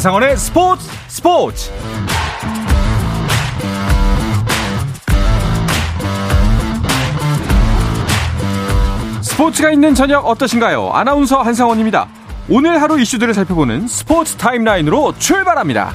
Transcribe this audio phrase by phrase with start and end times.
[0.00, 1.70] 한상원의 스포츠 스포츠
[9.20, 10.92] 스포츠가 있는 저녁 어떠신가요?
[10.94, 12.08] 아나운서 한상원입니다.
[12.48, 15.92] 오늘 하루 이슈들을 살펴보는 스포츠 타임라인으로 출발합니다.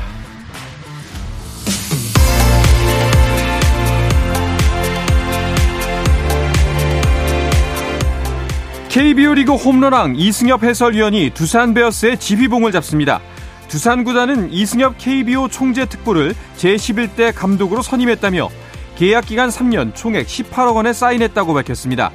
[8.90, 13.20] KBO 리그 홈런왕 이승엽 해설위원이 두산 베어스의 지휘봉을 잡습니다.
[13.68, 18.50] 두산 구단은 이승엽 KBO 총재 특보를 제11대 감독으로 선임했다며
[18.96, 22.12] 계약 기간 3년 총액 18억 원에 사인했다고 밝혔습니다.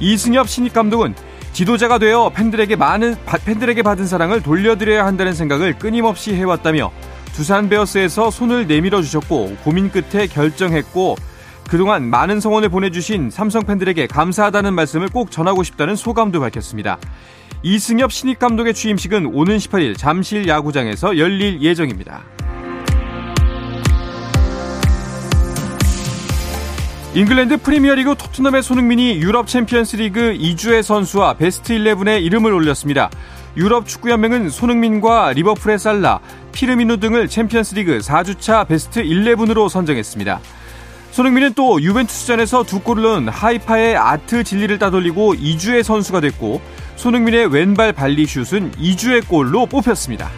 [0.00, 1.14] 이승엽 신입 감독은
[1.52, 6.90] 지도자가 되어 팬들에게 많은 팬들에게 받은 사랑을 돌려드려야 한다는 생각을 끊임없이 해왔다며
[7.32, 11.16] 두산 베어스에서 손을 내밀어 주셨고 고민 끝에 결정했고
[11.68, 16.98] 그동안 많은 성원을 보내주신 삼성 팬들에게 감사하다는 말씀을 꼭 전하고 싶다는 소감도 밝혔습니다.
[17.68, 22.22] 이승엽 신임 감독의 취임식은 오는 18일 잠실 야구장에서 열릴 예정입니다.
[27.14, 33.10] 잉글랜드 프리미어리그 토트넘의 손흥민이 유럽 챔피언스리그 이 주의 선수와 베스트 11에 이름을 올렸습니다.
[33.56, 36.20] 유럽 축구연맹은 손흥민과 리버풀의 살라,
[36.52, 40.38] 피르미누 등을 챔피언스리그 4주차 베스트 11으로 선정했습니다.
[41.10, 46.60] 손흥민은 또 유벤투스전에서 두 골을 넣은 하이파의 아트질리를 따돌리고 이 주의 선수가 됐고
[46.96, 50.30] 손흥민의 왼발 발리슛은 이 주의 골로 뽑혔습니다.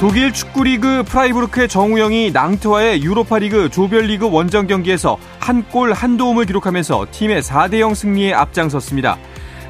[0.00, 7.42] 독일 축구리그 프라이부르크의 정우영이 낭트와의 유로파리그 조별리그 원정 경기에서 한 골 한 도움을 기록하면서 팀의
[7.42, 9.18] 4대0 승리에 앞장섰습니다.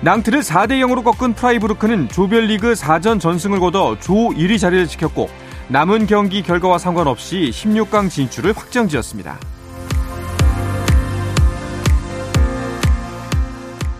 [0.02, 5.30] 낭트를 4대0으로 꺾은 프라이부르크는 조별리그 4전 전승을 거둬 조 1위 자리를 지켰고
[5.68, 9.38] 남은 경기 결과와 상관없이 16강 진출을 확정지었습니다.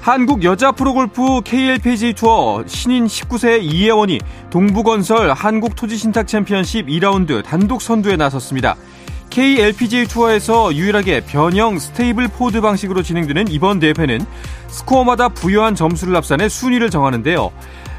[0.01, 8.77] 한국 여자 프로골프 KLPGA 투어 신인 19세 이예원이 동부건설 한국토지신탁 챔피언십 2라운드 단독 선두에 나섰습니다.
[9.29, 14.25] KLPGA 투어에서 유일하게 변형 스테이블포드 방식으로 진행되는 이번 대회는
[14.69, 17.51] 스코어마다 부여한 점수를 합산해 순위를 정하는데요.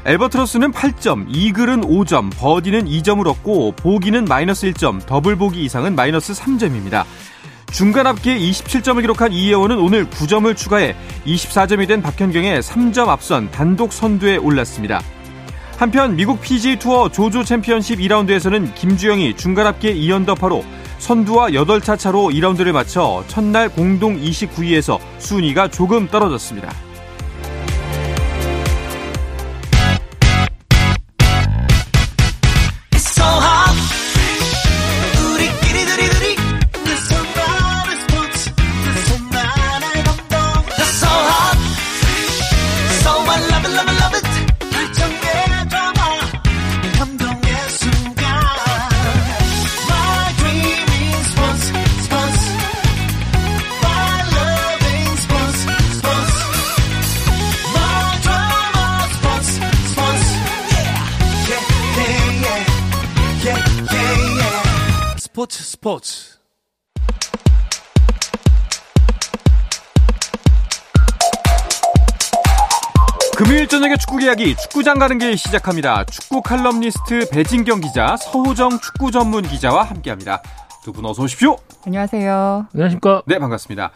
[0.06, 7.04] 앨버트로스는 8점, 이글은 5점, 버디는 2점을 얻고 보기는 마이너스 1점, 더블 보기 이상은 마이너스 3점입니다.
[7.72, 10.94] 중간 합계 27점을 기록한 이혜원은 오늘 9점을 추가해
[11.24, 15.00] 24점이 된 박현경의 3점 앞선 단독 선두에 올랐습니다.
[15.78, 20.62] 한편 미국 PG 투어 조조 챔피언십 2라운드에서는 김주영이 중간 합계 2언더파로
[20.98, 26.89] 선두와 8차 차로 2라운드를 마쳐 첫날 공동 29위에서 순위가 조금 떨어졌습니다.
[65.32, 66.40] 스포츠 스포츠
[73.36, 76.04] 금요일 저녁에 축구 이야기 축구장 가는 길 시작합니다.
[76.04, 80.42] 축구 칼럼니스트 배진경 기자, 서호정 축구 전문 기자와 함께합니다.
[80.82, 81.56] 두 분 어서 오십시오.
[81.86, 82.66] 안녕하세요.
[82.74, 83.22] 안녕하십니까?
[83.26, 83.90] 네, 반갑습니다.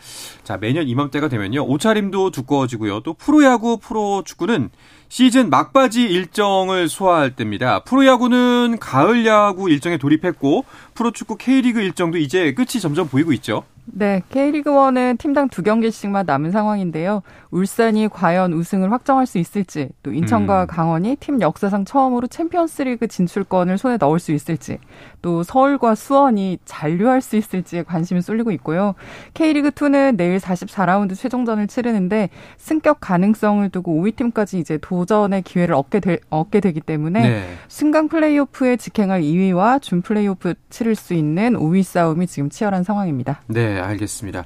[0.44, 1.64] 자, 매년 이맘때가 되면요.
[1.64, 3.00] 옷차림도 두꺼워지고요.
[3.00, 4.68] 또 프로야구, 프로축구는
[5.14, 7.84] 시즌 막바지 일정을 소화할 때입니다.
[7.84, 10.64] 프로야구는 가을 야구 일정에 돌입했고
[10.94, 13.62] 프로축구 K리그 일정도 이제 끝이 점점 보이고 있죠.
[13.84, 17.22] 네, K리그1은 팀당 두 경기씩만 남은 상황인데요.
[17.54, 20.66] 울산이 과연 우승을 확정할 수 있을지, 또 인천과 음.
[20.66, 24.78] 강원이 팀 역사상 처음으로 챔피언스리그 진출권을 손에 넣을 수 있을지,
[25.22, 28.96] 또 서울과 수원이 잔류할 수 있을지에 관심이 쏠리고 있고요.
[29.34, 36.00] K리그 2는 내일 44라운드 최종전을 치르는데 승격 가능성을 두고 5위 팀까지 이제 도전의 기회를 얻게,
[36.00, 37.48] 되, 얻게 되기 때문에 네.
[37.68, 43.42] 승강 플레이오프에 직행할 2위와 준 플레이오프 치를 수 있는 5위 싸움이 지금 치열한 상황입니다.
[43.46, 44.44] 네, 알겠습니다.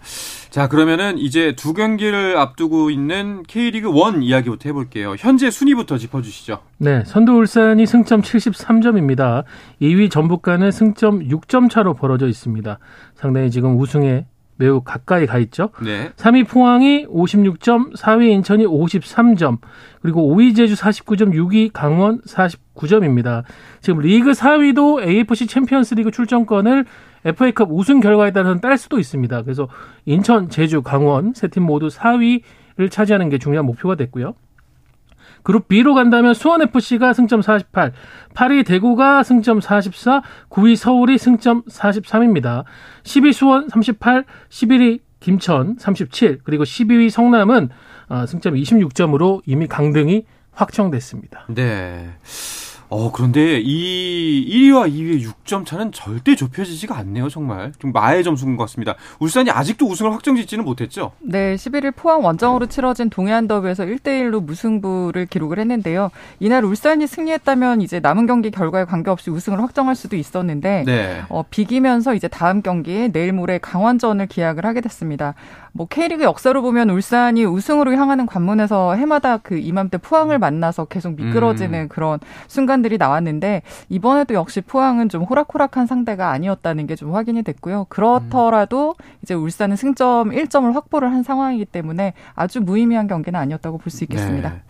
[0.50, 5.14] 자, 그러면은 이제 두 경기를 앞두고 있는 K리그 1 이야기부터 해볼게요.
[5.18, 6.58] 현재 순위부터 짚어주시죠.
[6.78, 9.44] 네, 선두 울산이 승점 73점입니다.
[9.80, 12.78] 2위 전북과는 승점 6점 차로 벌어져 있습니다.
[13.14, 14.26] 상당히 지금 우승에
[14.60, 15.70] 매우 가까이 가 있죠.
[15.84, 16.10] 네.
[16.16, 19.58] 3위 포항이 56점, 4위 인천이 53점,
[20.02, 23.44] 그리고 5위 제주 49점, 6위 강원 49점입니다.
[23.80, 26.86] 지금 리그 4위도 AFC 챔피언스리그 출전권을
[27.24, 29.42] FA컵 우승 결과에 따라서는 딸 수도 있습니다.
[29.42, 29.68] 그래서
[30.06, 32.42] 인천, 제주, 강원 세 팀 모두 4위를
[32.88, 34.34] 차지하는 게 중요한 목표가 됐고요.
[35.42, 37.92] 그룹 B로 간다면 수원 FC가 승점 48,
[38.34, 42.64] 8위 대구가 승점 44, 9위 서울이 승점 43입니다.
[43.02, 47.70] 10위 수원 38, 11위 김천 37, 그리고 12위 성남은
[48.08, 51.46] 어, 승점 26점으로 이미 강등이 확정됐습니다.
[51.48, 52.10] 네.
[52.90, 57.72] 어, 그런데 이 1위와 2위의 6점 차는 절대 좁혀지지가 않네요, 정말.
[57.78, 58.94] 좀 마의 점수인 것 같습니다.
[59.18, 61.12] 울산이 아직도 우승을 확정짓지는 못했죠?
[61.20, 66.10] 네, 11일 포항 원정으로 치러진 동해안 더비에서 1대1로 무승부를 기록을 했는데요.
[66.40, 71.22] 이날 울산이 승리했다면 이제 남은 경기 결과에 관계없이 우승을 확정할 수도 있었는데 네.
[71.28, 75.34] 어, 비기면서 이제 다음 경기에 내일 모레 강원전을 기약을 하게 됐습니다.
[75.78, 81.82] 뭐 K리그 역사로 보면 울산이 우승으로 향하는 관문에서 해마다 그 이맘때 포항을 만나서 계속 미끄러지는
[81.82, 81.88] 음.
[81.88, 87.86] 그런 순간들이 나왔는데 이번에도 역시 포항은 좀 호락호락한 상대가 아니었다는 게 좀 확인이 됐고요.
[87.90, 94.02] 그렇더라도 이제 울산은 승점 1점을 확보를 한 상황이기 때문에 아주 무의미한 경기는 아니었다고 볼 수
[94.02, 94.50] 있겠습니다.
[94.50, 94.62] 네.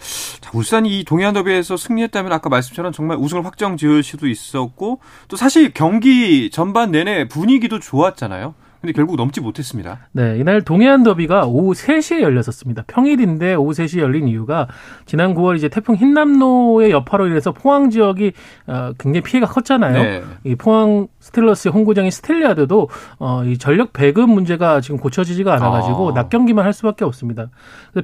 [0.42, 5.36] 자, 울산이 이 동해안 더비에서 승리했다면 아까 말씀처럼 정말 우승을 확정 지을 수도 있었고 또
[5.38, 8.54] 사실 경기 전반 내내 분위기도 좋았잖아요.
[8.80, 9.98] 근데 결국 넘지 못했습니다.
[10.12, 12.84] 네, 이날 동해안 더비가 오후 3시에 열렸었습니다.
[12.86, 14.68] 평일인데 오후 3시에 열린 이유가
[15.04, 18.32] 지난 9월 이제 태풍 힌남노의 여파로 인해서 포항 지역이
[18.68, 19.94] 어, 굉장히 피해가 컸잖아요.
[19.94, 20.22] 네.
[20.44, 22.88] 이 포항 스틸러스 홈구장인 스틸야드도
[23.18, 26.14] 어, 이 전력 배급 문제가 지금 고쳐지지가 않아가지고 아.
[26.14, 27.48] 낮 경기만 할 수밖에 없습니다.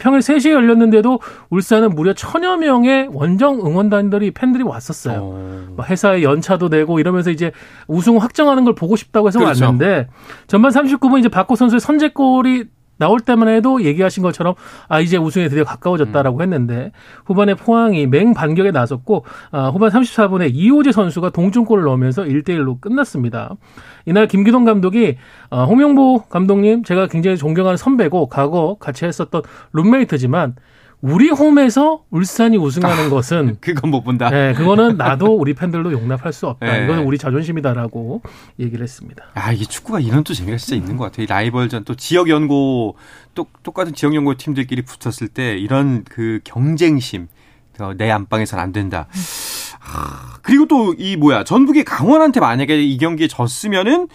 [0.01, 1.21] 평일 3시에 열렸는데도
[1.51, 5.21] 울산은 무려 천여 명의 원정 응원단들이 팬들이 왔었어요.
[5.23, 5.77] 어.
[5.85, 7.53] 회사에 연차도 내고 이러면서 이제
[7.87, 9.67] 우승 확정하는 걸 보고 싶다고 해서 그렇죠.
[9.67, 10.09] 왔는데
[10.49, 12.65] 전반 39분 이제 바코 선수의 선제골이
[12.97, 14.55] 나올 때만 해도 얘기하신 것처럼
[14.89, 16.43] 아 이제 우승에 드디어 가까워졌다라고 음.
[16.43, 16.93] 했는데
[17.27, 23.57] 후반에 포항이 맹 반격에 나섰고 아, 후반 34분에 이호재 선수가 동점골을 넣으면서 1대1로 끝났습니다.
[24.07, 25.19] 이날 김기동 감독이
[25.51, 29.43] 어, 홍명보 감독님 제가 굉장히 존경하는 선배고 과거 같이 했었던
[29.75, 30.55] 룸메이트지만
[31.05, 34.31] 우리 홈에서 울산이 우승하는 아, 것은 그건 못 본다.
[34.31, 36.65] 네, 그거는 나도 우리 팬들도 용납할 수 없다.
[36.65, 36.85] 네.
[36.85, 38.23] 이거는 우리 자존심이다라고
[38.59, 39.23] 얘기를 했습니다.
[39.35, 41.27] 아, 이게 축구가 이런 또 재미가 진짜 있는 것 같아요.
[41.29, 42.97] 라이벌전 또 지역 연고
[43.35, 47.29] 또 똑같은 지역 연고 팀들끼리 붙었을 때 이런 그 경쟁심
[47.99, 49.07] 내 안방에선 안 된다.
[49.87, 54.09] 아, 그리고 또 이 뭐야 전북이 강원한테 만약에 이 경기에 졌으면은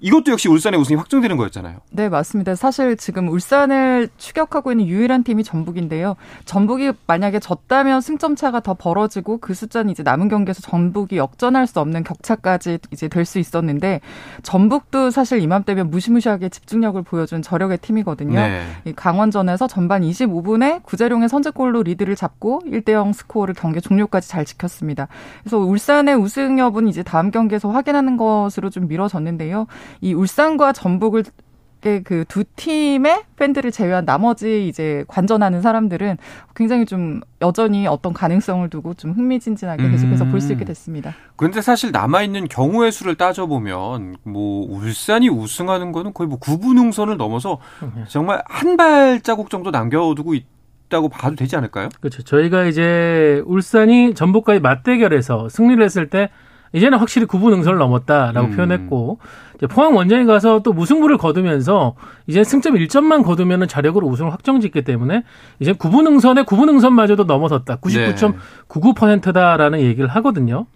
[0.00, 1.78] 이것도 역시 울산의 우승이 확정되는 거였잖아요.
[1.90, 2.54] 네, 맞습니다.
[2.54, 6.16] 사실 지금 울산을 추격하고 있는 유일한 팀이 전북인데요.
[6.44, 11.80] 전북이 만약에 졌다면 승점 차가 더 벌어지고 그 숫자는 이제 남은 경기에서 전북이 역전할 수
[11.80, 14.00] 없는 격차까지 이제 될 수 있었는데
[14.42, 18.38] 전북도 사실 이맘때면 무시무시하게 집중력을 보여준 저력의 팀이거든요.
[18.38, 18.64] 네.
[18.94, 25.08] 강원전에서 전반 25분에 구재룡의 선제골로 리드를 잡고 1대 0 스코어를 경기 종료까지 잘 지켰습니다.
[25.42, 29.66] 그래서 울산의 우승 여부는 이제 다음 경기에서 확인하는 것으로 좀 미뤄졌는데요.
[30.00, 31.24] 이 울산과 전북을
[32.04, 36.16] 그두 팀의 팬들을 제외한 나머지 이제 관전하는 사람들은
[36.56, 40.66] 굉장히 좀 여전히 어떤 가능성을 두고 좀 흥미진진하게 계속해서 볼수 있게 음.
[40.66, 41.14] 됐습니다.
[41.36, 47.58] 그런데 사실 남아있는 경우의 수를 따져보면 뭐 울산이 우승하는 거는 거의 뭐 구분응선을 넘어서
[48.08, 50.44] 정말 한 발자국 정도 남겨두고 있
[50.88, 51.88] 다고 봐도 되지 않을까요?
[52.00, 52.22] 그렇죠.
[52.22, 56.30] 저희가 이제 울산이 전북과의 맞대결에서 승리를 했을 때
[56.76, 58.56] 이제는 확실히 구분 응선을 넘었다라고 음.
[58.56, 59.18] 표현했고
[59.70, 61.94] 포항 원정에 가서 또 무승부를 거두면서
[62.26, 65.22] 이제 승점 1점만 거두면은 자력으로 우승을 확정짓기 때문에
[65.58, 67.76] 이제 구분 응선에 구분 응선마저도 넘어섰다.
[67.76, 70.66] 99.99%다라는 얘기를 하거든요.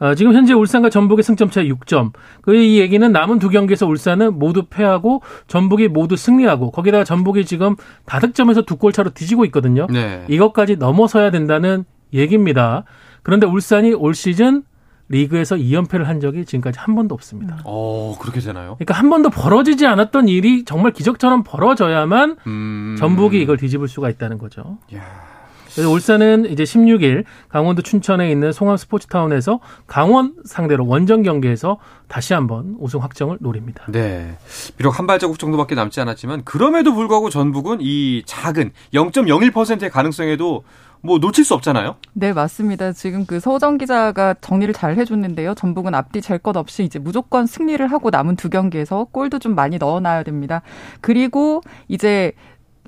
[0.00, 2.12] 어, 지금 현재 울산과 전북의 승점 차 6점.
[2.42, 7.76] 그 이 얘기는 남은 두 경기에서 울산은 모두 패하고 전북이 모두 승리하고 거기다가 전북이 지금
[8.06, 9.86] 다득점에서 두 골 차로 뒤지고 있거든요.
[9.90, 10.24] 네.
[10.28, 12.84] 이것까지 넘어서야 된다는 얘기입니다.
[13.22, 14.62] 그런데 울산이 올 시즌
[15.08, 17.58] 리그에서 2연패를 한 적이 지금까지 한 번도 없습니다.
[17.64, 18.76] 어, 그렇게 되나요?
[18.76, 22.96] 그러니까 한 번도 벌어지지 않았던 일이 정말 기적처럼 벌어져야만 음...
[22.98, 24.78] 전북이 이걸 뒤집을 수가 있다는 거죠.
[24.94, 25.34] 야...
[25.74, 32.76] 그래서 울산은 이제 16일 강원도 춘천에 있는 송암 스포츠타운에서 강원 상대로 원정 경기에서 다시 한번
[32.78, 33.84] 우승 확정을 노립니다.
[33.88, 34.36] 네.
[34.76, 40.62] 비록 한 발자국 정도밖에 남지 않았지만 그럼에도 불구하고 전북은 이 작은 0.01%의 가능성에도
[41.04, 41.96] 뭐 놓칠 수 없잖아요.
[42.14, 42.92] 네, 맞습니다.
[42.92, 45.54] 지금 그 서정 기자가 정리를 잘 해줬는데요.
[45.54, 50.22] 전북은 앞뒤 잴것 없이 이제 무조건 승리를 하고 남은 두 경기에서 골도 좀 많이 넣어놔야
[50.22, 50.62] 됩니다.
[51.02, 52.32] 그리고 이제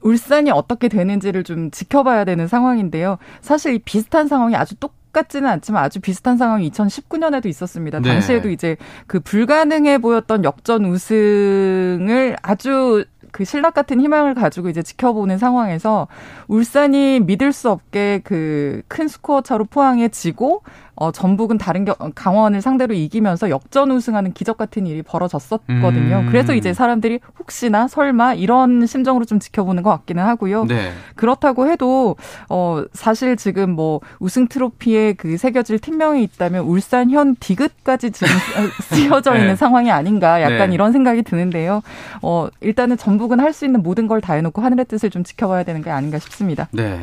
[0.00, 3.18] 울산이 어떻게 되는지를 좀 지켜봐야 되는 상황인데요.
[3.42, 8.00] 사실 비슷한 상황이 아주 똑 같지는 않지만 아주 비슷한 상황이 2019년에도 있었습니다.
[8.00, 8.08] 네.
[8.10, 13.04] 당시에도 이제 그 불가능해 보였던 역전 우승을 아주
[13.36, 16.08] 그 신락 같은 희망을 가지고 이제 지켜보는 상황에서
[16.48, 20.62] 울산이 믿을 수 없게 그 큰 스코어 차로 포항에 지고
[20.96, 26.16] 어, 전북은 다른 겨, 강원을 상대로 이기면서 역전 우승하는 기적 같은 일이 벌어졌었거든요.
[26.20, 26.26] 음.
[26.30, 30.64] 그래서 이제 사람들이 혹시나 설마 이런 심정으로 좀 지켜보는 것 같기는 하고요.
[30.64, 30.92] 네.
[31.14, 32.16] 그렇다고 해도
[32.48, 38.28] 어 사실 지금 뭐 우승 트로피에 그 새겨질 팀명이 있다면 울산 현 디귿까지 지금
[38.82, 39.56] 쓰여져 있는 네.
[39.56, 40.74] 상황이 아닌가 약간 네.
[40.74, 41.82] 이런 생각이 드는데요.
[42.22, 45.82] 어 일단은 전북은 할 수 있는 모든 걸 다 해놓고 하늘의 뜻을 좀 지켜봐야 되는
[45.82, 46.68] 게 아닌가 싶습니다.
[46.72, 46.98] 네.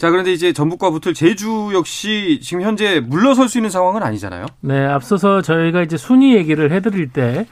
[0.00, 4.46] 자, 그런데 이제 전북과 붙을 제주 역시 지금 현재 물러설 수 있는 상황은 아니잖아요.
[4.62, 7.46] 네, 앞서서 저희가 이제 순위 얘기를 해드릴 때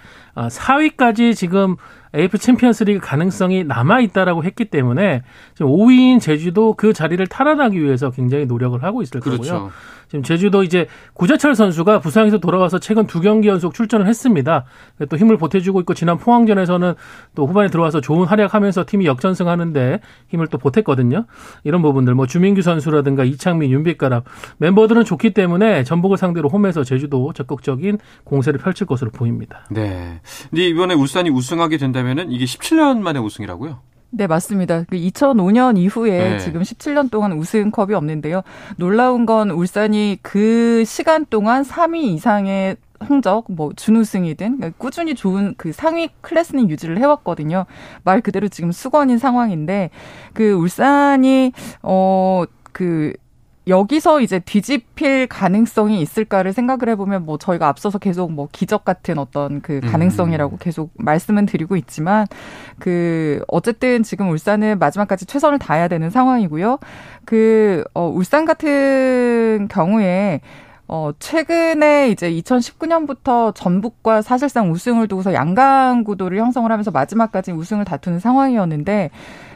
[0.47, 1.77] 4위까지 아, 지금
[2.15, 5.23] AFC 챔피언스 리그 가능성이 남아 있다라고 했기 때문에
[5.55, 9.43] 지금 5위인 제주도 그 자리를 탈환하기 위해서 굉장히 노력을 하고 있을 그렇죠.
[9.43, 9.71] 거고요.
[10.09, 14.65] 지금 제주도 이제 구자철 선수가 부상에서 돌아와서 최근 두 경기 연속 출전을 했습니다.
[15.11, 16.95] 또 힘을 보태주고 있고 지난 포항전에서는
[17.35, 21.27] 또 후반에 들어와서 좋은 활약하면서 팀이 역전승하는데 힘을 또 보탰거든요.
[21.65, 24.23] 이런 부분들 뭐 주민규 선수라든가 이창민, 윤빛가람
[24.57, 29.67] 멤버들은 좋기 때문에 전북을 상대로 홈에서 제주도 적극적인 공세를 펼칠 것으로 보입니다.
[29.71, 30.21] 네.
[30.51, 33.81] 근데 이번에 울산이 우승하게 된다면은 이게 17년 만에 우승이라고요?
[34.11, 34.85] 네, 맞습니다.
[34.85, 36.39] 2005년 그 이후에 네.
[36.39, 38.43] 지금 17년 동안 우승컵이 없는데요.
[38.77, 45.73] 놀라운 건 울산이 그 시간 동안 3위 이상의 성적, 뭐 준우승이든 그러니까 꾸준히 좋은 그
[45.73, 47.67] 상위 클래스는 유지를 해왔거든요.
[48.03, 49.91] 말 그대로 지금 수건인 상황인데
[50.33, 53.13] 그 울산이 어그
[53.69, 59.61] 여기서 이제 뒤집힐 가능성이 있을까를 생각을 해보면 뭐 저희가 앞서서 계속 뭐 기적 같은 어떤
[59.61, 59.91] 그 음.
[59.91, 62.27] 가능성이라고 계속 말씀은 드리고 있지만
[62.79, 66.79] 그 어쨌든 지금 울산은 마지막까지 최선을 다해야 되는 상황이고요.
[67.25, 70.41] 그 어, 울산 같은 경우에
[70.91, 78.21] 어, 최근에 이제 2019년부터 전북과 사실상 우승을 두고서 양강 구도를 형성을 하면서 마지막까지 우승을 다투는
[78.21, 79.11] 상황이었는데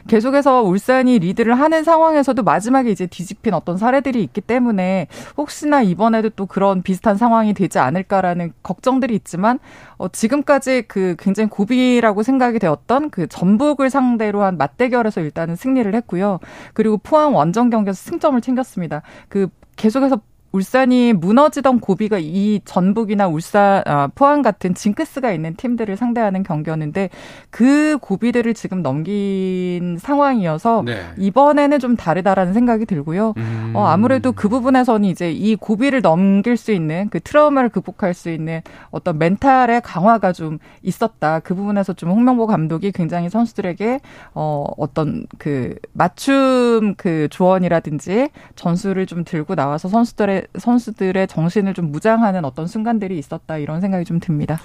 [0.07, 5.07] 계속해서 울산이 리드를 하는 상황에서도 마지막에 이제 뒤집힌 어떤 사례들이 있기 때문에
[5.37, 9.59] 혹시나 이번에도 또 그런 비슷한 상황이 되지 않을까라는 걱정들이 있지만
[9.97, 16.39] 어, 지금까지 그 굉장히 고비라고 생각이 되었던 그 전북을 상대로 한 맞대결에서 일단은 승리를 했고요.
[16.73, 19.01] 그리고 포항 원정 경기에서 승점을 챙겼습니다.
[19.29, 20.19] 그 계속해서
[20.53, 27.09] 울산이 무너지던 고비가 이 전북이나 울산, 아, 포항 같은 징크스가 있는 팀들을 상대하는 경기였는데
[27.49, 31.01] 그 고비들을 지금 넘긴 상황이어서 네.
[31.17, 33.33] 이번에는 좀 다르다라는 생각이 들고요.
[33.35, 33.71] 음.
[33.75, 38.61] 어, 아무래도 그 부분에서는 이제 이 고비를 넘길 수 있는 그 트라우마를 극복할 수 있는
[38.91, 41.39] 어떤 멘탈의 강화가 좀 있었다.
[41.39, 44.01] 그 부분에서 좀 홍명보 감독이 굉장히 선수들에게
[44.35, 52.45] 어, 어떤 그 맞춤 그 조언이라든지 전술을 좀 들고 나와서 선수들의 선수들의 정신을 좀 무장하는
[52.45, 54.59] 어떤 순간들이 있었다 이런 생각이 좀 듭니다.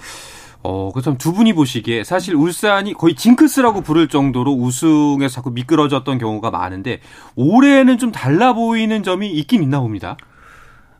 [0.61, 6.51] 어, 그럼 두 분이 보시기에 사실 울산이 거의 징크스라고 부를 정도로 우승에서 자꾸 미끄러졌던 경우가
[6.51, 6.99] 많은데
[7.35, 10.17] 올해는 좀 달라 보이는 점이 있긴 있나 봅니다.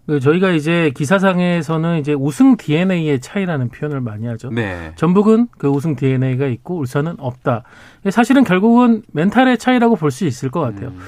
[0.07, 4.49] 그 저희가 이제 기사상에서는 이제 우승 DNA의 차이라는 표현을 많이 하죠.
[4.49, 4.91] 네.
[4.95, 7.61] 전북은 그 우승 DNA가 있고 울산은 없다.
[8.09, 10.87] 사실은 결국은 멘탈의 차이라고 볼 수 있을 것 같아요.
[10.89, 10.99] 음.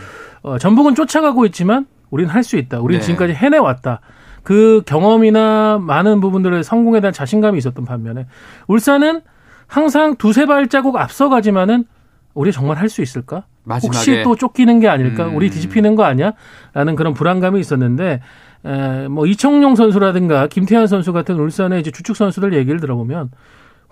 [0.43, 2.79] 어, 전북은 쫓아가고 있지만 우리는 할 수 있다.
[2.79, 3.05] 우리는 네.
[3.05, 4.01] 지금까지 해내왔다.
[4.43, 8.27] 그 경험이나 많은 부분들의 성공에 대한 자신감이 있었던 반면에
[8.67, 9.21] 울산은
[9.67, 11.85] 항상 두세 발자국 앞서가지만은
[12.33, 13.45] 우리 정말 할 수 있을까?
[13.63, 13.97] 마지막에.
[13.97, 15.25] 혹시 또 쫓기는 게 아닐까?
[15.27, 15.35] 음.
[15.35, 16.33] 우리 뒤집히는 거 아니야?
[16.73, 18.21] 라는 그런 불안감이 있었는데
[18.65, 23.29] 에, 뭐 이청용 선수라든가 김태환 선수 같은 울산의 이제 주축 선수들 얘기를 들어보면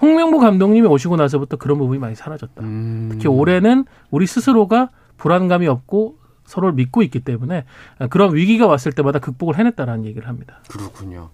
[0.01, 2.61] 홍명보 감독님이 오시고 나서부터 그런 부분이 많이 사라졌다.
[2.63, 3.09] 음.
[3.11, 6.15] 특히 올해는 우리 스스로가 불안감이 없고
[6.49, 7.63] 서로를 믿고 있기 때문에
[8.09, 10.59] 그런 위기가 왔을 때마다 극복을 해냈다라는 얘기를 합니다.
[10.67, 11.29] 그렇군요.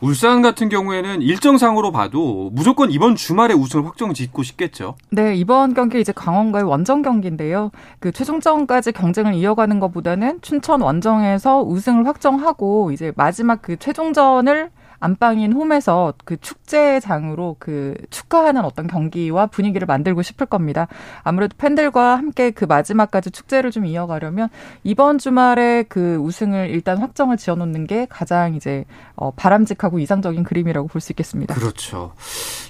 [0.00, 4.94] 울산 같은 경우에는 일정상으로 봐도 무조건 이번 주말에 우승을 확정 짓고 싶겠죠.
[5.10, 7.70] 네, 이번 경기 이제 강원과의 원정 경기인데요.
[7.98, 14.70] 그 최종전까지 경쟁을 이어가는 것보다는 춘천 원정에서 우승을 확정하고 이제 마지막 그 최종전을
[15.00, 20.88] 안방인 홈에서 그 축제장으로 그 축하하는 어떤 경기와 분위기를 만들고 싶을 겁니다.
[21.22, 24.48] 아무래도 팬들과 함께 그 마지막까지 축제를 좀 이어가려면
[24.84, 28.84] 이번 주말에 그 우승을 일단 확정을 지어놓는 게 가장 이제
[29.16, 31.54] 어, 바람직하고 이상적인 그림이라고 볼 수 있겠습니다.
[31.54, 32.12] 그렇죠.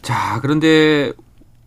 [0.03, 1.13] 자, 그런데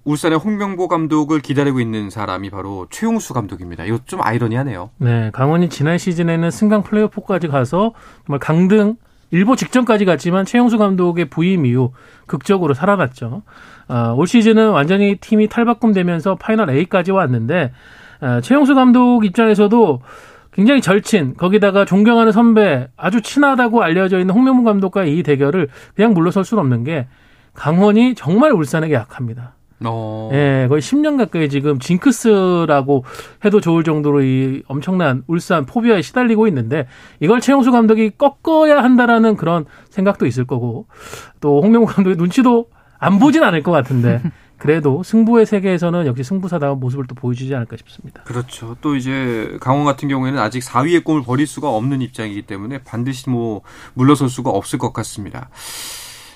[0.04, 3.86] 울산의 홍명보 감독을 기다리고 있는 사람이 바로 최용수 감독입니다.
[3.86, 4.90] 이거 좀 아이러니하네요.
[4.98, 7.94] 네, 강원이 지난 시즌에는 승강 플레이오프까지 가서
[8.26, 8.96] 정말 강등
[9.32, 11.94] 일보 직전까지 갔지만 최용수 감독의 부임 이후
[12.28, 13.44] 극적으로 살아났죠.
[13.88, 17.72] 어, 올 시즌은 완전히 팀이 탈바꿈되면서 final A까지 왔는데
[18.22, 20.02] 어, 최용수 감독 입장에서도
[20.54, 26.44] 굉장히 절친 거기다가 존경하는 선배 아주 친하다고 알려져 있는 홍명보 감독과 이 대결을 그냥 물러설
[26.44, 27.08] 수는 없는 게
[27.54, 29.56] 강원이 정말 울산에게 약합니다.
[29.86, 30.30] 어.
[30.34, 33.04] 예, 거의 10년 가까이 지금 징크스라고
[33.44, 36.88] 해도 좋을 정도로 이 엄청난 울산 phobia에 시달리고 있는데
[37.20, 40.88] 이걸 최용수 감독이 꺾어야 한다라는 그런 생각도 있을 거고
[41.40, 42.68] 또 홍명보 감독의 눈치도
[43.00, 44.22] 안 보진 않을 것 같은데
[44.62, 48.22] 그래도 승부의 세계에서는 역시 승부사다운 모습을 또 보여주지 않을까 싶습니다.
[48.22, 48.78] 그렇죠.
[48.80, 53.64] 또 이제 강원 같은 경우에는 아직 4위의 꿈을 버릴 수가 없는 입장이기 때문에 반드시 뭐
[53.96, 55.50] 물러설 수가 없을 것 같습니다.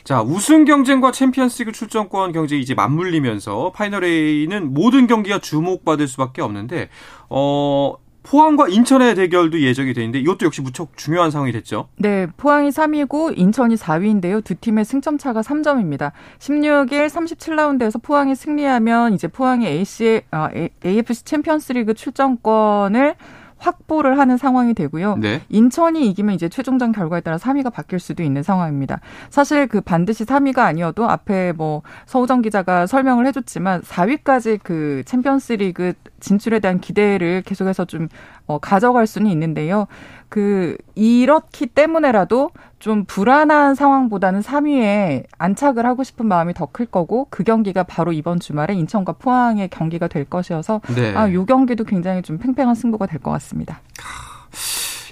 [0.05, 6.89] 자, 우승 경쟁과 챔피언스리그 출전권 경쟁이 이제 맞물리면서 final A는 모든 경기가 주목받을 수밖에 없는데
[7.27, 11.87] 어 포항과 인천의 대결도 예정이 돼 있는데 이것도 역시 무척 중요한 상황이 됐죠.
[11.97, 14.43] 네, 포항이 3위고 인천이 4위인데요.
[14.43, 16.11] 두 팀의 승점 차가 3점입니다.
[16.37, 20.49] 16일 37라운드에서 포항이 승리하면 이제 포항이 AC, 아,
[20.85, 23.15] AFC 챔피언스리그 출전권을
[23.57, 25.17] 확보를 하는 상황이 되고요.
[25.17, 25.41] 네.
[25.49, 28.99] 인천이 이기면 이제 최종전 결과에 따라 3위가 바뀔 수도 있는 상황입니다.
[29.29, 36.59] 사실 그 반드시 3위가 아니어도 앞에 뭐 서우정 기자가 설명을 해줬지만 4위까지 그 챔피언스리그 진출에
[36.59, 38.07] 대한 기대를 계속해서 좀
[38.47, 39.87] 어, 가져갈 수는 있는데요.
[40.29, 42.49] 그 이렇기 때문에라도
[42.79, 48.39] 좀 불안한 상황보다는 3위에 안착을 하고 싶은 마음이 더 클 거고 그 경기가 바로 이번
[48.39, 51.15] 주말에 인천과 포항의 경기가 될 것이어서 네.
[51.15, 53.79] 아, 요 경기도 굉장히 좀 팽팽한 승부가 될 것 같습니다.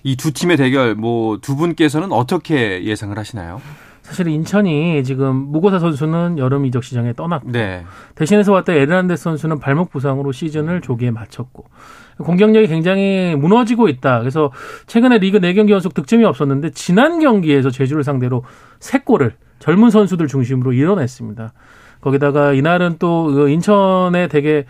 [0.04, 3.62] 이 두 팀의 대결 뭐 두 분께서는 어떻게 예상을 하시나요?
[4.02, 7.86] 사실 인천이 지금 무고사 선수는 여름 이적 시장에 떠났고 네.
[8.16, 11.66] 대신해서 왔던 에르난데스 선수는 발목 부상으로 시즌을 조기에 마쳤고
[12.18, 14.20] 공격력이 굉장히 무너지고 있다.
[14.20, 14.52] 그래서
[14.88, 18.44] 최근에 리그 4경기 연속 득점이 없었는데 지난 경기에서 제주를 상대로
[18.80, 21.54] 3골을 젊은 선수들 중심으로 이뤄냈습니다.
[22.02, 24.66] 거기다가 이날은 또그 인천에 되게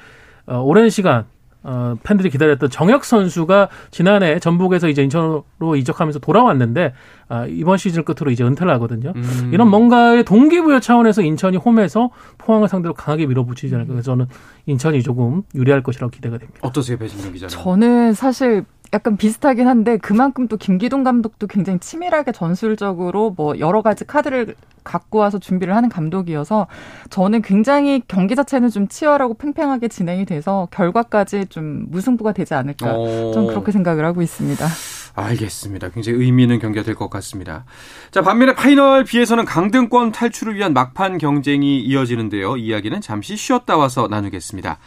[0.45, 1.25] 어, 오랜 시간
[1.63, 6.93] 어, 팬들이 기다렸던 정혁 선수가 지난해 전북에서 이제 인천으로 이적하면서 돌아왔는데
[7.29, 9.13] 아, 이번 시즌 끝으로 이제 은퇴를 하거든요.
[9.15, 9.51] 음.
[9.53, 13.93] 이런 뭔가의 동기부여 차원에서 인천이 홈에서 포항을 상대로 강하게 밀어붙이지 않을까.
[13.93, 14.27] 그래서 저는
[14.65, 16.59] 인천이 조금 유리할 것이라고 기대가 됩니다.
[16.61, 17.49] 어떠세요, 배진경 기자님?
[17.49, 24.05] 저는 사실 약간 비슷하긴 한데 그만큼 또 김기동 감독도 굉장히 치밀하게 전술적으로 뭐 여러 가지
[24.05, 26.67] 카드를 갖고 와서 준비를 하는 감독이어서
[27.09, 32.93] 저는 굉장히 경기 자체는 좀 치열하고 팽팽하게 진행이 돼서 결과까지 좀 무승부가 되지 않을까
[33.33, 34.67] 좀 그렇게 생각을 하고 있습니다.
[35.15, 35.89] 알겠습니다.
[35.89, 37.65] 굉장히 의미 있는 경기가 될 것 같습니다.
[38.11, 42.57] 자, 반면에 final B에서는 강등권 탈출을 위한 막판 경쟁이 이어지는데요.
[42.57, 44.77] 이야기는 잠시 쉬었다 와서 나누겠습니다.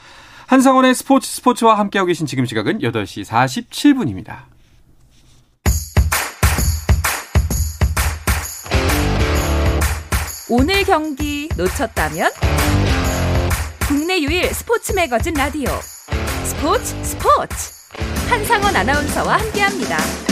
[0.46, 4.44] 한상원의 스포츠 스포츠와 함께하고 계신 지금 시각은 8시 47분입니다.
[10.48, 12.30] 오늘 경기 놓쳤다면
[13.88, 15.68] 국내 유일 스포츠 매거진 라디오
[16.44, 17.72] 스포츠 스포츠
[18.30, 20.25] 한상원 아나운서와 함께합니다.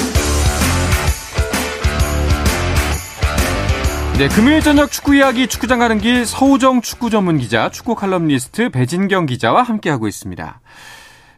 [4.16, 9.27] 네, 금요일 저녁 축구 이야기 축구장 가는 길 서우정 축구 전문 기자, 축구 칼럼니스트 배진경
[9.27, 10.61] 기자와 함께하고 있습니다.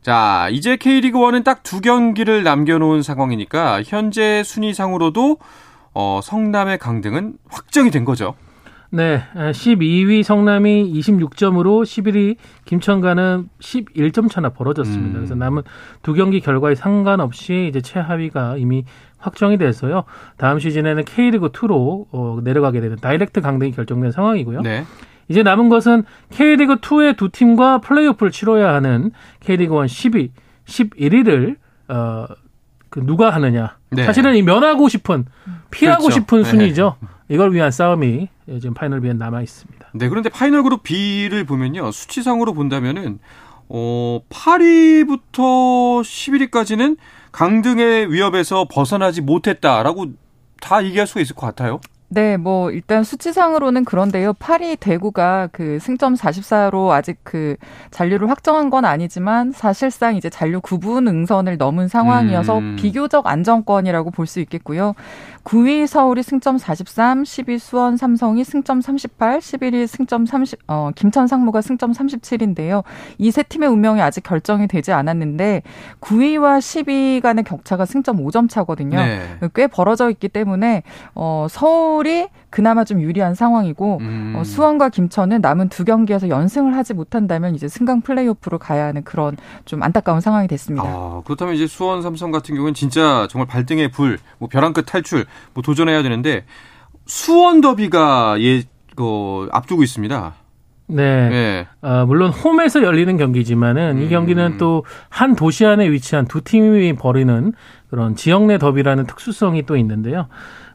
[0.03, 5.39] 자, 이제 K리그 1은 딱 두 경기를 남겨놓은 상황이니까 현재 순위상으로도
[5.95, 8.35] 어, 성남의 강등은 확정이 된 거죠.
[8.91, 12.37] 네, 12위 성남이 26점으로 11위
[12.67, 15.09] 김천과는 11점 차나 벌어졌습니다.
[15.09, 15.15] 음.
[15.15, 15.63] 그래서 남은
[16.03, 18.85] 두 경기 결과에 상관없이 이제 최하위가 이미
[19.19, 20.05] 확정이 돼서요.
[20.37, 24.63] 다음 시즌에는 K리그 2로 어, 내려가게 되는 다이렉트 강등이 결정된 상황이고요.
[24.63, 24.85] 네.
[25.29, 30.31] 이제 남은 것은 K리그 2의 두 팀과 플레이오프를 치러야 하는 K리그 1 10위,
[30.67, 31.57] 11위를
[31.89, 32.27] 어,
[32.89, 33.77] 그 누가 하느냐.
[33.91, 34.05] 네.
[34.05, 35.27] 사실은 이 면하고 싶은
[35.71, 36.21] 피하고 그렇죠.
[36.21, 36.45] 싶은 네.
[36.49, 36.97] 순위죠.
[37.01, 37.09] 네.
[37.29, 38.29] 이걸 위한 싸움이
[38.61, 39.89] 지금 final B에 남아 있습니다.
[39.95, 41.91] 네, 그런데 final group B를 보면요.
[41.91, 43.19] 수치상으로 본다면은
[43.69, 46.97] 어 8위부터 11위까지는
[47.37, 50.07] 강등의 위협에서 벗어나지 못했다라고
[50.59, 51.81] 다 얘기할 수가 있을 것 같아요.
[52.09, 54.33] 네, 뭐 일단 수치상으로는 그런데요.
[54.35, 57.57] 파리 대구가 그 승점 44로 아직 그
[57.91, 62.77] 잔류를 확정한 건 아니지만 사실상 이제 잔류 9분 응선을 넘은 상황이어서 음.
[62.79, 64.95] 비교적 안정권이라고 볼 수 있겠고요.
[65.45, 71.61] 9위 서울이 승점 43, 10위 수원 삼성이 승점 38, 11위 승점 30, 어, 김천 상무가
[71.61, 72.83] 승점 37인데요.
[73.19, 75.63] 이 세 팀의 운명이 아직 결정이 되지 않았는데
[76.01, 78.97] 9위와 10위 간의 격차가 승점 5점 차거든요.
[78.99, 79.21] 네.
[79.55, 80.83] 꽤 벌어져 있기 때문에
[81.15, 84.35] 어, 서울 이 그나마 좀 유리한 상황이고 음.
[84.37, 89.37] 어, 수원과 김천은 남은 두 경기에서 연승을 하지 못한다면 이제 승강 플레이오프로 가야 하는 그런
[89.65, 90.87] 좀 안타까운 상황이 됐습니다.
[90.87, 95.25] 아, 그렇다면 이제 수원 삼성 같은 경우는 진짜 정말 발등의 불, 뭐 벼랑 끝 탈출
[95.55, 96.45] 뭐 도전해야 되는데
[97.07, 98.63] 수원 더비가 예,
[98.97, 100.35] 그 앞두고 있습니다.
[100.89, 101.29] 네.
[101.29, 101.67] 네.
[101.83, 104.03] 어, 물론 홈에서 열리는 경기지만은 음.
[104.03, 107.53] 이 경기는 또 한 도시 안에 위치한 두 팀이 벌이는
[107.91, 110.29] 그런 지역 내 더비라는 특수성이 또 있는데요.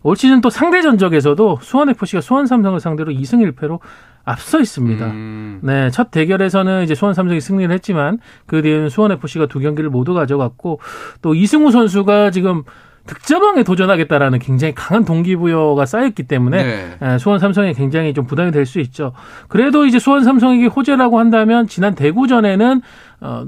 [0.04, 3.80] 올 시즌 또 상대 전적에서도 수원 FC가 수원 삼성을 상대로 2승 1패로
[4.24, 5.06] 앞서 있습니다.
[5.06, 5.60] 음.
[5.64, 10.14] 네, 첫 대결에서는 이제 수원 삼성이 승리를 했지만 그 뒤에는 수원 FC가 두 경기를 모두
[10.14, 10.80] 가져갔고
[11.22, 12.64] 또 이승우 선수가 지금
[13.08, 16.98] 득점왕에 도전하겠다라는 굉장히 강한 동기부여가 쌓였기 때문에 네.
[17.02, 19.14] 예, 수원 삼성에 굉장히 좀 부담이 될 수 있죠.
[19.48, 22.82] 그래도 이제 수원 삼성에게 호재라고 한다면 지난 대구전에는
[23.22, 23.46] 어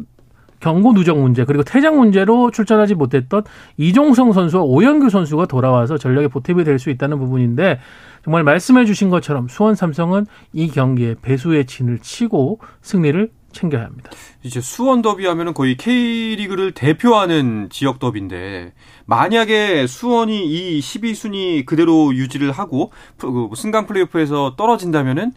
[0.64, 3.44] 경고 누적 문제 그리고 퇴장 문제로 출전하지 못했던
[3.76, 7.80] 이종성 선수와 오영규 선수가 돌아와서 전력에 보탬이 될 수 있다는 부분인데
[8.24, 14.10] 정말 말씀해 주신 것처럼 수원 삼성은 이 경기에 배수의 진을 치고 승리를 챙겨야 합니다.
[14.42, 18.74] 이제 수원 더비 하면은 거의 K리그를 대표하는 지역 더비인데
[19.06, 25.34] 만약에 수원이 이 12순위 그대로 유지를 하고 그 승강 플레이오프에서 떨어진다면은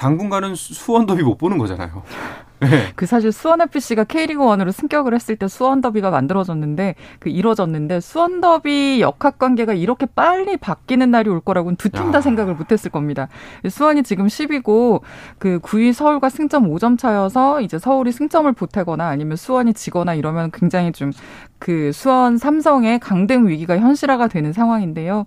[0.00, 2.02] 당분간은 수원 더비 못 보는 거잖아요.
[2.60, 2.92] 네.
[2.94, 8.42] 그 사실 수원 FC가 K리그 1으로 승격을 했을 때 수원 더비가 만들어졌는데 그 이뤄졌는데 수원
[8.42, 12.90] 더비 역학 관계가 이렇게 빨리 바뀌는 날이 올 거라고는 두 팀 다 생각을 못 했을
[12.90, 13.28] 겁니다.
[13.66, 15.00] 수원이 지금 10위고
[15.38, 20.92] 그 9위 서울과 승점 5점 차여서 이제 서울이 승점을 보태거나 아니면 수원이 지거나 이러면 굉장히
[20.92, 21.12] 좀
[21.58, 25.26] 그 수원 삼성의 강등 위기가 현실화가 되는 상황인데요.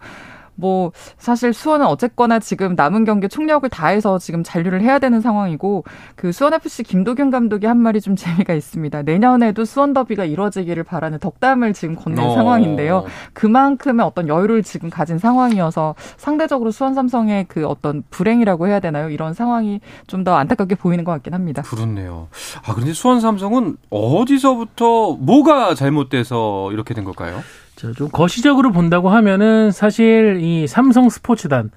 [0.55, 5.83] 뭐 사실 수원은 어쨌거나 지금 남은 경기 총력을 다해서 지금 잔류를 해야 되는 상황이고
[6.15, 9.03] 그 수원 FC 김도균 감독이 한 말이 좀 재미가 있습니다.
[9.03, 12.33] 내년에도 수원 더비가 이루어지기를 바라는 덕담을 지금 건넨 어.
[12.33, 13.05] 상황인데요.
[13.33, 19.09] 그만큼의 어떤 여유를 지금 가진 상황이어서 상대적으로 수원 삼성의 그 어떤 불행이라고 해야 되나요?
[19.09, 21.63] 이런 상황이 좀 더 안타깝게 보이는 것 같긴 합니다.
[21.63, 22.29] 그렇네요.
[22.65, 27.41] 아 그런데 수원 삼성은 어디서부터 뭐가 잘못돼서 이렇게 된 걸까요?
[27.91, 31.71] 좀 거시적으로 본다고 하면은 사실 이 삼성 스포츠단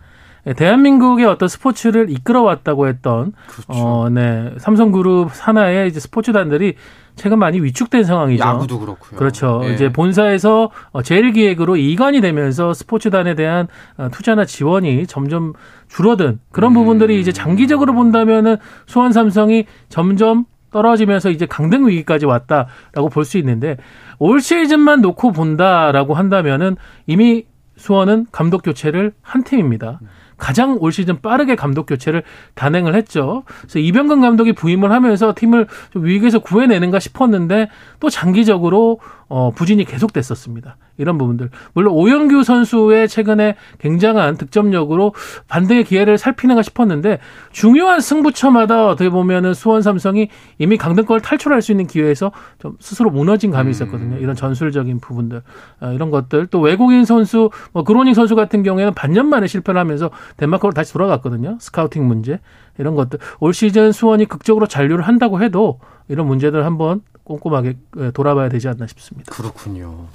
[0.54, 3.64] 대한민국의 어떤 스포츠를 이끌어왔다고 했던 그렇죠.
[3.68, 6.74] 어, 네 삼성그룹 산하의 이제 스포츠단들이
[7.16, 8.44] 최근 많이 위축된 상황이죠.
[8.44, 9.18] 야구도 그렇고요.
[9.18, 9.62] 그렇죠.
[9.64, 9.72] 예.
[9.72, 13.66] 이제 본사에서 어, 제일 기획으로 이관이 되면서 스포츠단에 대한
[13.96, 15.54] 어, 투자나 지원이 점점
[15.88, 16.74] 줄어든 그런 음.
[16.74, 20.44] 부분들이 이제 장기적으로 본다면은 수원 삼성이 점점
[20.76, 23.76] 떨어지면서 이제 강등 위기까지 왔다라고 볼 수 있는데
[24.18, 30.00] 올 시즌만 놓고 본다라고 한다면은 이미 수원은 감독 교체를 한 팀입니다.
[30.36, 32.22] 가장 올 시즌 빠르게 감독 교체를
[32.54, 33.42] 단행을 했죠.
[33.62, 37.68] 그래서 이병근 감독이 부임을 하면서 팀을 좀 위기에서 구해내는가 싶었는데
[38.00, 40.76] 또 장기적으로 어, 부진이 계속됐었습니다.
[40.98, 41.50] 이런 부분들.
[41.74, 45.14] 물론 오영규 선수의 최근에 굉장한 득점력으로
[45.48, 47.18] 반등의 기회를 살피는가 싶었는데
[47.50, 53.50] 중요한 승부처마다 어떻게 보면은 수원 삼성이 이미 강등권을 탈출할 수 있는 기회에서 좀 스스로 무너진
[53.50, 54.18] 감이 있었거든요.
[54.18, 55.42] 이런 전술적인 부분들.
[55.80, 56.46] 어, 이런 것들.
[56.46, 61.58] 또 외국인 선수, 뭐 그로닝 선수 같은 경우에는 반년 만에 실패를 하면서 덴마크로 다시 돌아갔거든요.
[61.60, 62.40] 스카우팅 문제.
[62.78, 63.18] 이런 것들.
[63.40, 68.86] 올 시즌 수원이 극적으로 잔류를 한다고 해도 이런 문제들 한번 꼼꼼하게 예, 돌아봐야 되지 않나
[68.86, 69.32] 싶습니다.
[69.34, 70.06] 그렇군요.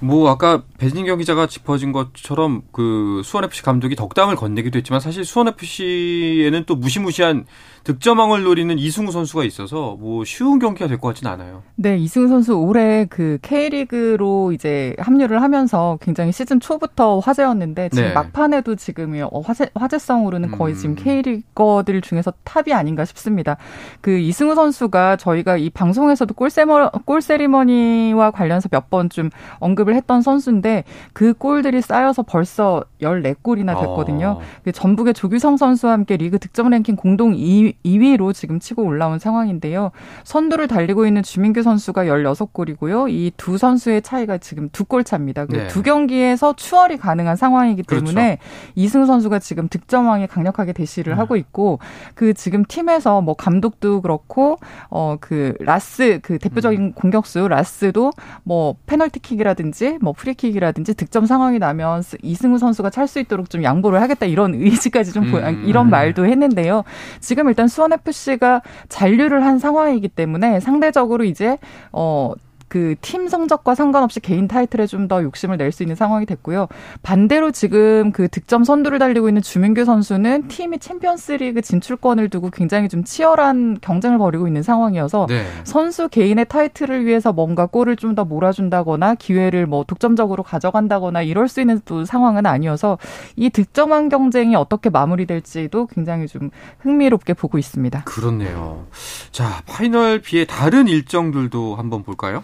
[0.00, 5.48] 뭐 아까 배진경 기자가 짚어진 것처럼 그 수원 FC 감독이 덕담을 건네기도 했지만 사실 수원
[5.48, 7.46] FC에는 또 무시무시한
[7.84, 11.62] 득점왕을 노리는 이승우 선수가 있어서 뭐 쉬운 경기가 될 것 같지는 않아요.
[11.76, 18.12] 네, 이승우 선수 올해 그 K리그로 이제 합류를 하면서 굉장히 시즌 초부터 화제였는데 지금 네.
[18.12, 20.78] 막판에도 지금 어, 화제 화제성으로는 거의 음.
[20.78, 23.56] 지금 K리거들 중에서 top이 아닌가 싶습니다.
[24.02, 29.94] 그 이승우 선수가 저희가 이 방송에서도 골 세머 골 세리머니와 관련해서 몇 번 좀 언급을
[29.94, 34.38] 했던 선수인데 그 골들이 쌓여서 벌써 14골이나 됐거든요.
[34.38, 34.40] 어.
[34.64, 39.18] 그 전북의 조규성 선수와 함께 리그 득점 랭킹 공동 2위 2위, 로 지금 치고 올라온
[39.18, 39.90] 상황인데요.
[40.24, 43.08] 선두를 달리고 있는 주민규 선수가 16골이고요.
[43.10, 45.46] 이 두 선수의 차이가 지금 두 골 차입니다.
[45.46, 45.68] 네.
[45.68, 48.72] 두 경기에서 추월이 가능한 상황이기 때문에 그렇죠.
[48.74, 51.18] 이승우 선수가 지금 득점왕에 강력하게 대시를 음.
[51.18, 51.78] 하고 있고
[52.14, 54.58] 그 지금 팀에서 뭐 감독도 그렇고
[54.90, 56.92] 어 그 라스 그 대표적인 음.
[56.92, 63.64] 공격수 라스도 뭐 페널티킥이라든지 뭐 프리킥이라든지 득점 상황이 나면 이승우 선수가 찰 수 있도록 좀
[63.64, 65.64] 양보를 하겠다 이런 의지까지 좀 음.
[65.66, 66.84] 이런 말도 했는데요.
[67.20, 71.58] 지금 일단 수원 FC가 잔류를 한 상황이기 때문에 상대적으로 이제
[71.92, 72.34] 어
[72.70, 76.68] 그 팀 성적과 상관없이 개인 타이틀에 좀 더 욕심을 낼 수 있는 상황이 됐고요.
[77.02, 83.02] 반대로 지금 그 득점 선두를 달리고 있는 주민규 선수는 팀이 챔피언스리그 진출권을 두고 굉장히 좀
[83.02, 85.44] 치열한 경쟁을 벌이고 있는 상황이어서 네.
[85.64, 91.60] 선수 개인의 타이틀을 위해서 뭔가 골을 좀 더 몰아준다거나 기회를 뭐 독점적으로 가져간다거나 이럴 수
[91.60, 92.98] 있는 또 상황은 아니어서
[93.36, 98.02] 이 득점왕 경쟁이 어떻게 마무리될지도 굉장히 좀 흥미롭게 보고 있습니다.
[98.04, 98.86] 그렇네요.
[99.32, 102.42] 자, 파이널 B의 다른 일정들도 한번 볼까요?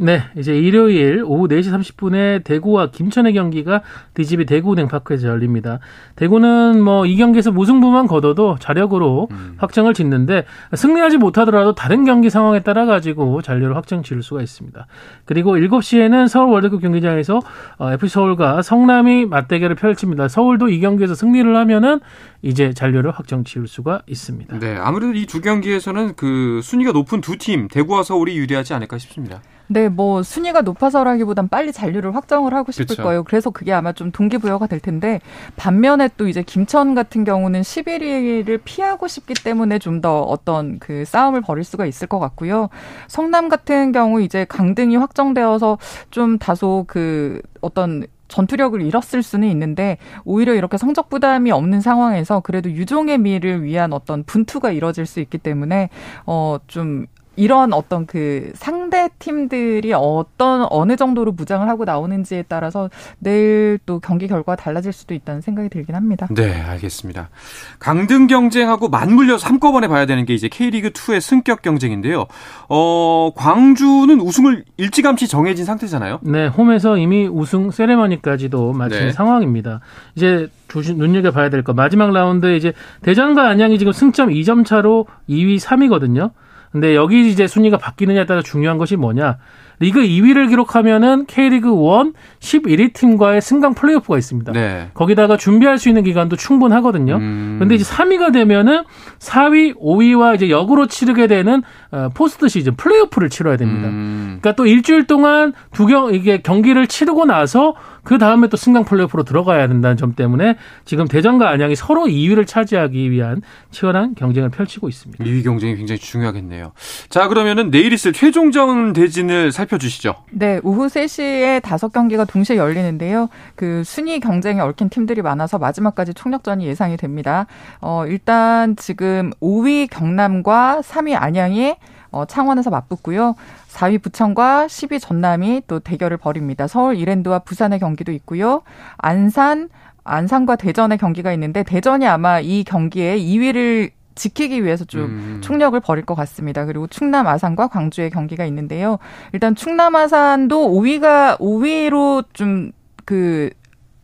[0.00, 3.82] 네, 이제 일요일 오후 4시 30분에 대구와 김천의 경기가
[4.14, 5.80] DGB 대구은행파크에서 열립니다.
[6.14, 9.54] 대구는 뭐 이 경기에서 무승부만 거둬도 자력으로 음.
[9.56, 14.86] 확정을 짓는데 승리하지 못하더라도 다른 경기 상황에 따라 가지고 잔류를 확정 지을 수가 있습니다.
[15.24, 17.40] 그리고 7시에는 서울 월드컵 경기장에서
[17.78, 20.28] 어, FC 서울과 성남이 맞대결을 펼칩니다.
[20.28, 22.00] 서울도 이 경기에서 승리를 하면은
[22.42, 24.58] 이제 잔류를 확정 지을 수가 있습니다.
[24.60, 29.40] 네, 아무래도 이 두 경기에서는 그 순위가 높은 두 팀 대구와 서울이 유리하지 않을까 싶습니다.
[29.68, 33.02] 네, 뭐 순위가 높아서라기보단 빨리 잔류를 확정을 하고 싶을 그렇죠.
[33.02, 33.24] 거예요.
[33.24, 35.20] 그래서 그게 아마 좀 동기부여가 될 텐데
[35.56, 41.40] 반면에 또 이제 김천 같은 경우는 11위를 피하고 싶기 때문에 좀 더 어떤 그 싸움을
[41.40, 42.68] 벌일 수가 있을 것 같고요.
[43.08, 45.78] 성남 같은 경우 이제 강등이 확정되어서
[46.10, 52.70] 좀 다소 그 어떤 전투력을 잃었을 수는 있는데 오히려 이렇게 성적 부담이 없는 상황에서 그래도
[52.70, 55.88] 유종의 미를 위한 어떤 분투가 이뤄질 수 있기 때문에
[56.26, 57.06] 어좀
[57.38, 64.26] 이런 어떤 그 상대 팀들이 어떤 어느 정도로 무장을 하고 나오는지에 따라서 내일 또 경기
[64.26, 66.26] 결과가 달라질 수도 있다는 생각이 들긴 합니다.
[66.34, 67.30] 네, 알겠습니다.
[67.78, 72.26] 강등 경쟁하고 맞물려서 한꺼번에 봐야 되는 게 이제 K리그 2의 승격 경쟁인데요.
[72.68, 76.18] 어, 광주는 우승을 일찌감치 정해진 상태잖아요.
[76.22, 79.12] 네, 홈에서 이미 우승 세레머니까지도 마친 네.
[79.12, 79.78] 상황입니다.
[80.16, 81.72] 이제 조심 눈여겨 봐야 될 거.
[81.72, 82.72] 마지막 라운드 이제
[83.02, 86.32] 대전과 안양이 지금 승점 2점 차로 2위, 3위거든요.
[86.72, 89.38] 근데 여기 이제 순위가 바뀌느냐에 따라 중요한 것이 뭐냐.
[89.80, 94.52] 리그 2위를 기록하면은 K리그 1 11위 팀과의 승강 플레이오프가 있습니다.
[94.52, 94.90] 네.
[94.94, 97.16] 거기다가 준비할 수 있는 기간도 충분하거든요.
[97.16, 97.56] 음.
[97.58, 98.84] 근데 이제 3위가 되면은
[99.18, 103.88] 4위, 5위와 이제 역으로 치르게 되는 어, 포스트 시즌 플레이오프를 치러야 됩니다.
[103.88, 104.38] 음.
[104.40, 107.74] 그러니까 또 일주일 동안 두 경 이게 경기를 치르고 나서
[108.04, 113.10] 그 다음에 또 승강 플레이오프로 들어가야 된다는 점 때문에 지금 대전과 안양이 서로 2위를 차지하기
[113.10, 115.24] 위한 치열한 경쟁을 펼치고 있습니다.
[115.24, 116.72] 2위 경쟁이 굉장히 중요하겠네요.
[117.08, 120.14] 자, 그러면은 내일 있을 최종전 대진을 살펴주시죠.
[120.30, 123.28] 네, 오후 3시에 다섯 경기가 동시에 열리는데요.
[123.56, 127.46] 그 순위 경쟁에 얽힌 팀들이 많아서 마지막까지 총력전이 예상이 됩니다.
[127.80, 131.74] 어, 일단 지금 5위 경남과 3위 안양이
[132.10, 133.34] 어, 창원에서 맞붙고요.
[133.68, 136.66] 4위 부천과 10위 전남이 또 대결을 벌입니다.
[136.66, 138.62] 서울 이랜드와 부산의 경기도 있고요.
[138.96, 139.68] 안산,
[140.04, 145.40] 안산과 대전의 경기가 있는데 대전이 아마 이 경기에 2위를 지키기 위해서 좀 음.
[145.40, 146.66] 총력을 벌일 것 같습니다.
[146.66, 148.98] 그리고 충남 아산과 광주의 경기가 있는데요.
[149.32, 153.50] 일단 충남 아산도 5위가 5위로 좀그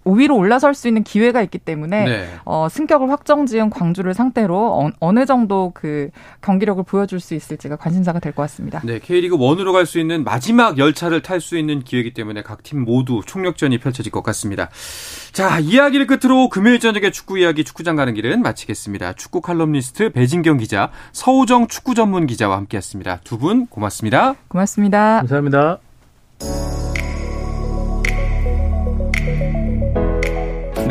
[0.04, 2.28] 5위로 올라설 수 있는 기회가 있기 때문에 네.
[2.44, 6.10] 어, 승격을 확정 지은 광주를 상대로 어, 느 정도 그
[6.42, 8.80] 경기력을 보여줄 수 있을지가 관심사가 될 것 같습니다.
[8.84, 12.84] 네, K리그 1으로 갈 수 있는 마지막 열차를 탈 수 있는 기회이기 때문에 각 팀
[12.84, 14.70] 모두 총력전이 펼쳐질 것 같습니다.
[15.32, 19.12] 자, 이야기를 끝으로 금요일 저녁에 축구 이야기 축구장 가는 길은 마치겠습니다.
[19.14, 23.20] 축구 칼럼니스트 배진경 기자, 서우정 축구 전문 기자와 함께했습니다.
[23.24, 24.34] 두 분 고맙습니다.
[24.48, 25.18] 고맙습니다.
[25.18, 25.78] 감사합니다.